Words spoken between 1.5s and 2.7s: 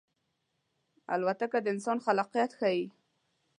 د انسان خلاقیت